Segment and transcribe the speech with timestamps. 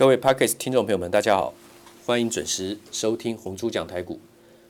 [0.00, 1.52] 各位 Podcast 听众朋友们，大家好，
[2.06, 4.18] 欢迎准时收听红猪讲台股，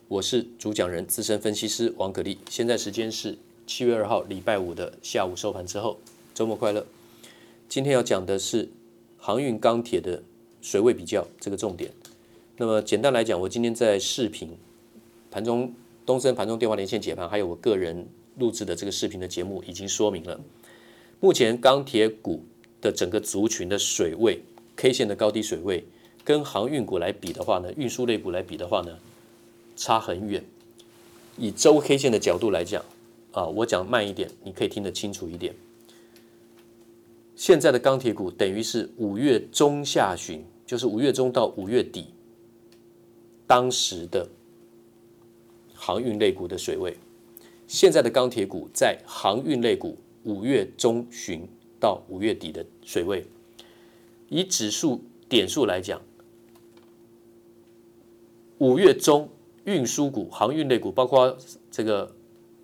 [0.08, 2.38] 我是主讲人资深分析师王可立。
[2.49, 6.01] 现在时间是七月二号礼拜五的下午收盘之后，
[6.35, 6.85] 周末快乐。
[7.69, 8.69] 今天要讲的是
[9.19, 10.21] 航运钢铁的
[10.61, 11.92] 水位比较这个重点。
[12.56, 14.58] 那么简单来讲，我今天在视频
[15.30, 15.72] 盘中
[16.04, 18.04] 东森盘中电话连线解盘，还有我个人
[18.38, 20.40] 录制的这个视频的节目已经说明了，
[21.20, 22.44] 目前钢铁股
[22.80, 24.42] 的整个族群的水位。
[24.80, 25.84] K 线的高低水位
[26.24, 28.98] 跟航运股来比的话呢，运输类股来比的话呢，
[29.76, 30.43] 差很远。
[31.36, 32.83] 以周 K 线的角度来讲，
[33.33, 35.55] 啊，我讲慢一点，你可以听得清楚一点。
[37.36, 42.06] 现在的钢铁股等于是五月中下旬，就是五月中到五月底，
[43.47, 44.27] 当时的
[45.74, 46.97] 航运类股的水位。
[47.66, 51.47] 现在的钢铁股在航运类股五月中旬
[51.78, 53.22] 到五月底的水位。
[54.30, 56.00] 以指数点数来讲，
[58.58, 59.28] 五月中
[59.64, 61.36] 运输股、航运类股，包括
[61.68, 62.14] 这个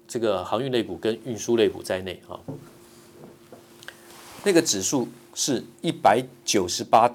[0.06, 2.38] 这个航运类股跟运输类股在内啊，
[4.44, 7.12] 那个指数是一百九十八，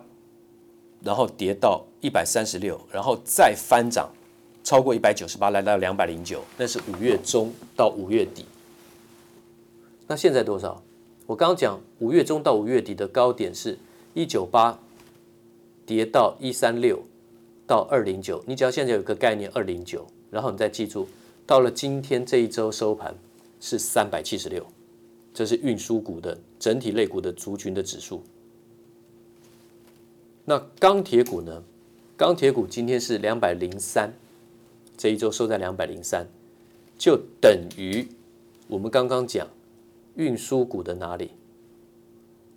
[1.02, 4.12] 然后跌到一百三十六，然后再翻涨
[4.66, 8.46] 超过一百九十八，来到两百零九，那是五月中到五月底。
[10.08, 10.84] 那现在多少？
[11.26, 13.80] 我刚刚讲五月中到五月底的高点是。
[14.14, 14.80] 一九八
[15.86, 17.02] 跌到一三六
[17.66, 21.08] 到二零九，你只要现在有个概念二零九，然后你再记住，
[21.46, 23.16] 到了今天这一周收盘
[23.60, 24.66] 是三百七十六，
[25.34, 28.22] 这是运输股的整体类股的族群的指数。
[30.44, 31.64] 那钢铁股呢？
[32.18, 34.14] 钢铁股今天是两百零三，
[34.98, 36.28] 这一周收在两百零三，
[36.98, 38.08] 就等于
[38.68, 39.48] 我们刚刚讲
[40.16, 41.32] 运输股的哪里？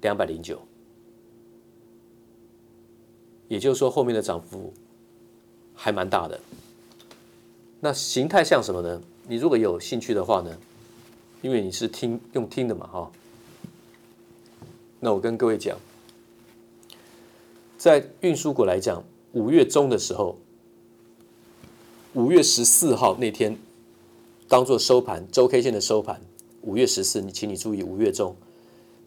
[0.03, 0.61] 两百零九。
[3.55, 4.75] 也就是说，后面的涨幅
[5.75, 6.41] 还蛮大的。
[7.79, 9.01] 那形态像什么呢？
[9.29, 10.59] 你如果有兴趣的话呢，
[11.41, 13.13] 因为你是听用听的嘛，哈。
[14.99, 15.79] 那我跟各位讲，
[17.79, 19.05] 在运输股来讲，
[19.35, 20.37] 五月中的时候，
[22.15, 23.57] 五月十四号那天
[24.49, 26.21] 当做收盘周 K 线的收盘，
[26.63, 28.35] 五月十四，你请你注意，五月中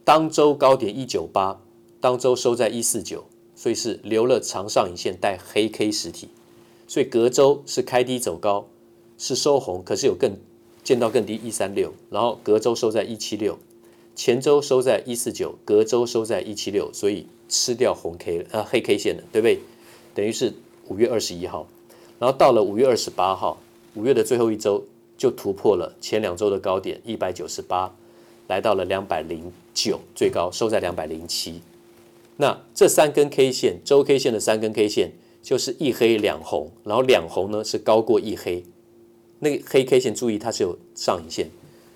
[0.06, 1.60] 当周高点一九八，
[2.00, 3.26] 当周收在一四九。
[3.58, 6.30] 所以是留了长上影线带黑 K 实体，
[6.88, 8.68] 所以隔周是开低走高，
[9.18, 10.38] 是收红，可是有更
[10.84, 13.58] 见到更低一三六，然后隔周收在一七六，
[14.16, 19.60] 前周收在一四九，隔周收在一七六，所以吃掉红 K 了啊黑 K 线了，对不对？
[20.14, 20.54] 等于是
[20.88, 21.68] 五月二十一号，
[22.20, 23.60] 然后到了五月二十八号，
[23.96, 24.86] 五月的最后一周
[25.18, 27.92] 就突破了前两周的高点一百九十八，
[28.48, 31.60] 来到了两百零九，最高收在两百零七。
[32.40, 38.64] 那这三根 K 线，周 K 线的三根 K 线就是一黑两红，然后两红呢是高过一黑，
[39.40, 41.50] 那个黑 K 线注意它是有上影线。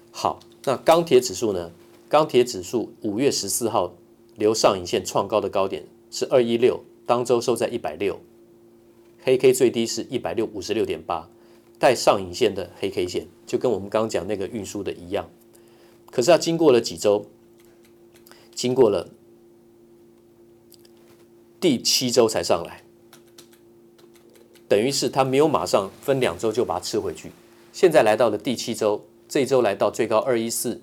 [0.09, 1.71] 好，那钢铁指数呢？
[2.09, 3.93] 钢铁指数五月十四号
[4.35, 8.19] 留上影线创高的高点是二一六，当周收在一百六，
[9.21, 11.29] 黑 K 最低是一百六五十六点八，
[11.77, 15.29] 带上影线的黑 K 线，就跟我们刚刚讲那个运输的一样。
[16.09, 17.27] 可是它经过了几周，
[18.55, 19.07] 经过了。
[21.61, 22.81] 第七周才上来，
[24.67, 27.31] 等于是它没有马上分两周就把它吃回去。
[27.71, 30.81] 现在来到了第七周，这周来到最高二一四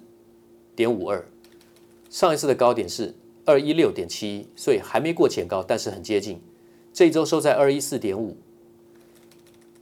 [0.77, 1.27] 点五二，
[2.09, 3.13] 上一次的高点是
[3.45, 6.41] 二一六点七一，所以还没过前高，但是很接近。
[6.93, 8.37] 这周收在二一四点五，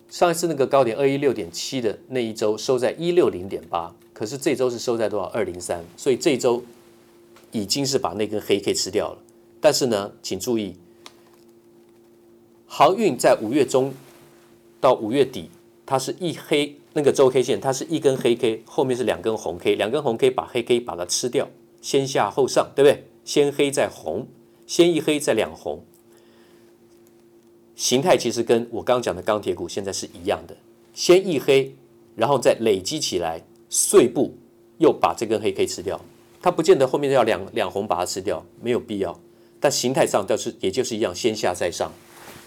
[0.09, 5.27] 上一次那个高点二一六点七的那一周收在一六零点八，可是这周是收在多少？
[5.27, 6.65] 二零三，所以这周
[7.53, 9.19] 已经是把那根黑 K 吃掉了。
[9.61, 10.75] 但是呢，请注意。
[12.79, 13.91] 航运在五月中
[14.83, 15.49] 到五月底，
[15.87, 21.49] 它是一黑那个周 K 线，它是一根黑 K，后面是两根红 K，两根红 K 把黑 K 把它吃掉，
[21.81, 23.03] 先下后上，对不对？
[23.25, 24.27] 先黑再红，
[24.67, 25.83] 先一黑再两红，
[27.75, 30.55] 形态其实跟我刚刚讲的钢铁股现在是一样的，
[30.93, 31.75] 先一黑，
[32.15, 34.37] 然后再累积起来，碎步
[34.77, 35.99] 又把这根黑 K 吃掉，
[36.43, 39.19] 它不见得后面要两两红把它吃掉，没有必要，
[39.59, 41.91] 但形态上倒是也就是一样，先下再上。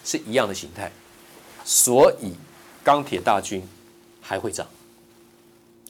[0.04, 0.92] 是一样的形态，
[1.64, 2.34] 所以
[2.84, 3.62] 钢铁大军
[4.22, 4.68] 还会涨，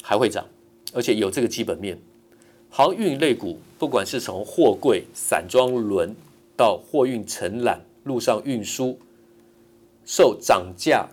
[0.01, 0.45] 还会涨，
[0.93, 1.99] 而且有这个基本面。
[2.71, 6.15] 航运类股，不管是从货柜、散装轮
[6.55, 8.99] 到货运承揽、陆上运输，
[10.05, 11.07] 受涨价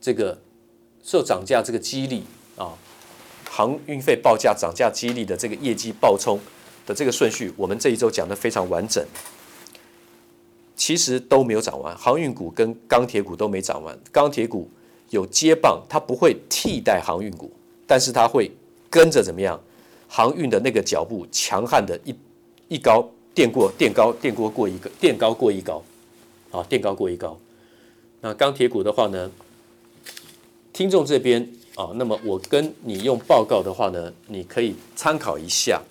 [0.00, 0.38] 这个
[1.02, 2.24] 受涨价这个激励
[2.56, 2.72] 啊，
[3.50, 6.40] 航运费报价涨价激励的这个业绩暴冲
[6.86, 9.04] 的这个顺序，我们这一周讲得非常完整。
[10.76, 13.98] 其实都没有涨完，航运股跟钢铁股都没涨完。
[14.12, 14.68] 钢铁股
[15.10, 17.50] 有接棒，它不会替代航运股，
[17.86, 18.52] 但是它会
[18.90, 19.58] 跟着怎么样？
[20.06, 22.14] 航运的那个脚步强悍的一
[22.68, 25.82] 一高垫过垫高垫过过一个垫高过一高，
[26.52, 27.36] 啊，垫高过一高。
[28.20, 29.30] 那钢铁股的话呢，
[30.72, 31.42] 听众这边
[31.74, 35.82] 啊，那么我跟你用报告的话呢，你可以参考一下。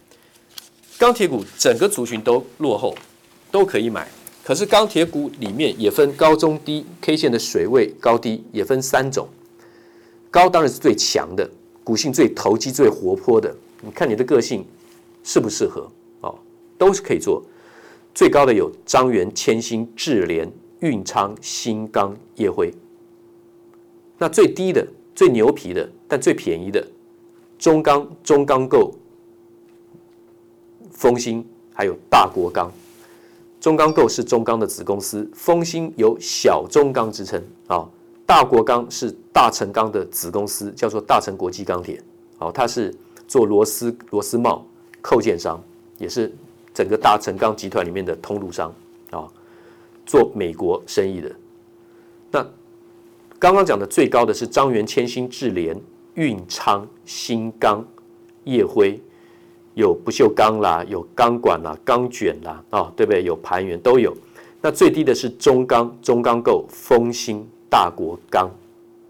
[0.98, 2.96] 钢铁股整个族群都落后，
[3.52, 4.08] 都可以买。
[4.46, 9.28] 可是钢铁股里面也分高中低 K 线的水位高低也分三种，
[10.30, 11.50] 高当然是最强的，
[11.84, 13.52] 股性最投机、最活泼的。
[13.82, 14.64] 你看你的个性
[15.24, 15.90] 适不适合
[16.22, 16.38] 哦，
[16.78, 17.44] 都是可以做。
[18.14, 20.48] 最高的有张源、千星、智联、
[20.82, 22.72] 运昌、新钢、烨辉。
[24.20, 26.88] 那最低的、最牛皮的，但最便宜的，
[27.58, 28.94] 中钢、中钢构、
[30.92, 31.44] 丰兴，
[31.74, 32.72] 还有大国钢。
[33.66, 37.84] 中钢构是中钢的子公司，丰兴有小中钢之称啊。
[38.24, 42.00] 大国钢是大成钢的子公司，叫做大成国际钢铁。
[42.38, 42.94] 好，它是
[43.28, 44.64] 做螺丝、螺丝帽、
[45.02, 45.60] 扣件商，
[45.98, 46.32] 也是
[46.76, 48.72] 整个大成钢集团里面的通路商
[49.10, 49.26] 啊，
[50.06, 51.36] 做美国生意的。
[52.30, 52.48] 那
[53.40, 55.76] 刚刚讲的最高的是张源、千兴、智联、
[56.14, 57.84] 运昌、新钢、
[58.44, 59.02] 烨辉。
[59.76, 63.24] 有不锈钢啦，有钢管啦，钢卷啦，啊、哦，对不对？
[63.24, 64.16] 有盘源都有。
[64.62, 68.50] 那最低的是中钢、中钢构、丰兴、大国钢。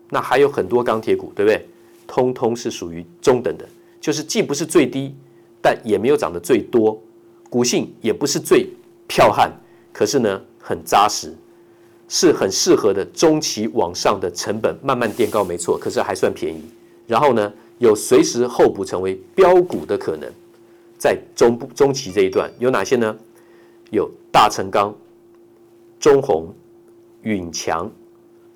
[0.09, 1.65] 那还有很多钢铁股，对不对？
[2.07, 3.65] 通通是属于中等的，
[4.01, 5.15] 就是既不是最低，
[5.61, 6.99] 但也没有涨得最多，
[7.49, 8.67] 股性也不是最
[9.07, 9.51] 剽悍，
[9.93, 11.31] 可是呢，很扎实，
[12.07, 16.61] 是很适合的中期往上的成本慢慢垫高，没错，可是还算便宜。
[17.05, 20.27] 然后呢，有随时候补成为标股的可能。
[20.97, 23.15] 在中部中期这一段有哪些呢？
[23.91, 24.93] 有大成钢、
[25.99, 26.53] 中鸿、
[27.21, 27.89] 允强、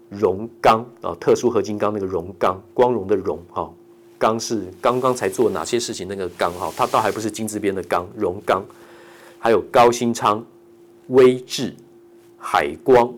[0.10, 3.72] 荣钢啊，特殊合金钢那个荣钢，光荣的荣哈，
[4.18, 8.66] 钢是刚刚才做哪些事情那个钢哈，它倒还不是金字边的钢，荣钢，
[9.38, 10.44] 还有高新昌、
[11.08, 11.76] 威致、
[12.38, 13.14] 海光、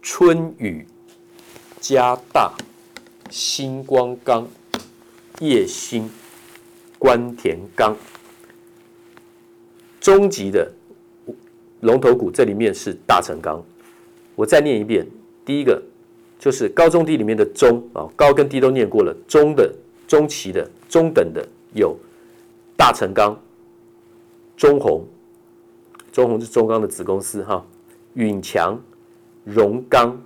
[0.00, 0.86] 春雨、
[1.80, 2.54] 嘉大、
[3.30, 4.46] 星光钢、
[5.40, 6.08] 叶兴、
[6.98, 7.96] 官田钢。
[10.02, 10.68] 中级的
[11.82, 13.62] 龙头股，这里面是大成钢。
[14.34, 15.06] 我再念一遍，
[15.44, 15.80] 第一个
[16.40, 19.16] 就是高中低里面的中啊，高跟低都念过了。
[19.28, 19.72] 中的、
[20.08, 21.96] 中期的、中等的有
[22.76, 23.40] 大成钢、
[24.56, 25.06] 中红，
[26.10, 27.64] 中红是中钢的子公司哈，
[28.14, 28.80] 允强、
[29.44, 30.20] 荣钢、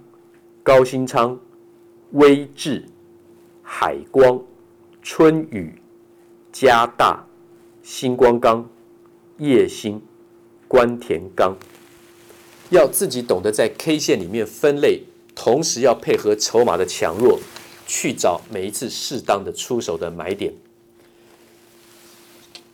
[0.62, 1.38] 高新昌、
[2.12, 2.82] 威致、
[3.62, 4.43] 海光、
[5.02, 5.75] 春雨、
[6.50, 7.23] 嘉大、
[7.82, 8.67] 星光钢。
[9.38, 10.00] 叶兴、
[10.67, 11.56] 官田刚，
[12.71, 15.03] 要自己懂得在 K 线里面分类，
[15.35, 17.38] 同时要配合筹码的强弱，
[17.87, 20.55] 去找每一次适当的出手的买点。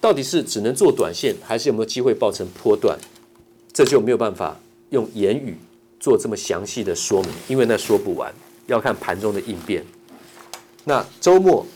[0.00, 2.98] 到底是只能做短线，还是有没有机会抱成波段？
[3.72, 4.60] 这就没有办法
[4.90, 5.56] 用言语
[5.98, 8.32] 做这么详细的说明，因为那说不完，
[8.66, 9.84] 要看盘中的应变。
[10.84, 11.66] 那周末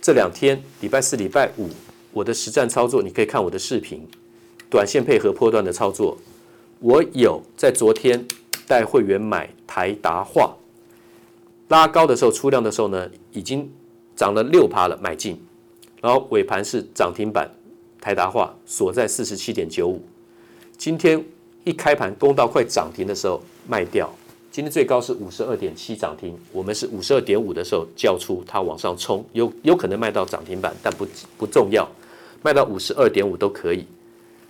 [0.00, 1.68] 这两天，礼拜四、礼拜五。
[2.18, 4.04] 我的实战操作，你可以看我的视频，
[4.68, 6.18] 短线配合波段的操作。
[6.80, 8.26] 我有在昨天
[8.66, 10.52] 带会员买台达化，
[11.68, 13.70] 拉高的时候出量的时候呢，已经
[14.16, 15.40] 涨了六趴了，买进。
[16.00, 17.48] 然后尾盘是涨停板，
[18.00, 20.02] 台达化锁在四十七点九五。
[20.76, 21.24] 今天
[21.62, 24.12] 一开盘攻到快涨停的时候卖掉。
[24.50, 31.88] 今天最高是五十二点七涨停，我们是五十二点五的时候叫出，它往上冲，有有可能卖到涨停板，但不不重要。
[32.42, 33.84] 卖到五十二点五都可以，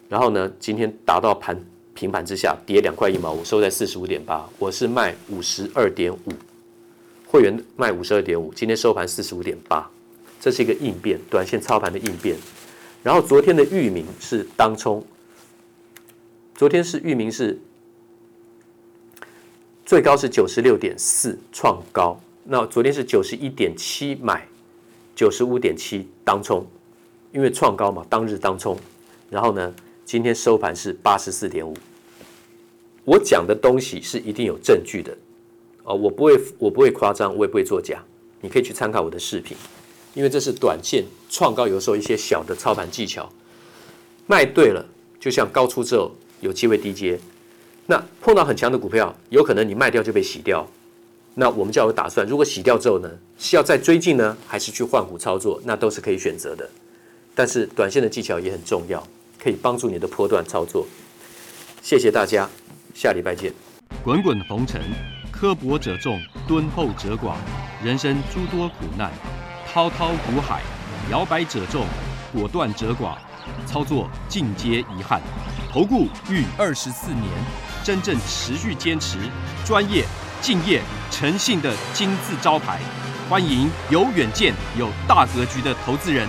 [0.09, 1.59] 然后呢，今天达到盘
[1.95, 4.49] 平盘之下跌两块一毛五，收在四十五点八。
[4.59, 6.33] 我是卖五十二点五，
[7.27, 9.91] 会员卖五十二点五，今天收盘四十五点八，
[10.39, 12.37] 这是一个应变，短线操盘的应变。
[13.03, 15.03] 然后昨天的域名是当冲，
[16.55, 17.59] 昨天是域名是
[19.87, 24.47] 最高是九十六点四创高，那昨天是九十一点七买，
[25.17, 26.67] 九十五点七当冲。
[27.33, 28.77] 因为创高嘛，当日当冲，
[29.29, 31.77] 然后呢，今天收盘是八十四点五。
[33.05, 35.17] 我讲的东西是一定有证据的，
[35.85, 38.03] 哦，我不会，我不会夸张，我也不会作假。
[38.41, 39.57] 你可以去参考我的视频，
[40.15, 43.31] 因为这是短线创高，有时候一些小的操盘技巧，
[44.27, 44.85] 卖对了，
[45.19, 47.19] 就像高出之后有机会低接。
[47.87, 50.67] 那碰到很强的股票，有可能你卖掉就被洗掉。
[51.35, 55.61] 那我们就要有打算，如果洗掉之后呢，是要再追进呢，还是去换股操作？
[55.65, 56.69] 那都是可以选择的。
[57.39, 59.01] 但是短线的技巧也很重要，
[59.41, 60.85] 可以帮助你的波段操作。
[61.81, 62.49] 谢谢大家。
[62.97, 63.55] 下礼拜见。
[64.03, 64.83] 滚滚红尘，
[65.31, 67.37] 刻薄者众，敦厚者寡；
[67.81, 69.13] 人生诸多苦难，
[69.73, 70.63] 滔滔苦海，
[71.13, 71.87] 摇摆者众，
[72.33, 73.17] 果断者寡。
[73.65, 75.23] 操作尽皆遗憾。
[75.73, 77.23] 投顾逾二十四年，
[77.85, 79.17] 真正持续坚持、
[79.65, 80.05] 专业、
[80.43, 82.81] 敬业、诚信的金字招牌。
[83.31, 86.29] 欢迎有远见、有大格局的投资人